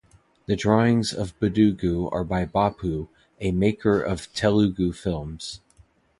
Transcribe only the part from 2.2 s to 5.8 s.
by Bapu, a maker of Telugu films.